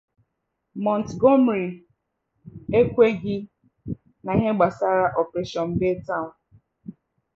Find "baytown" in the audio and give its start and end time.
5.79-6.33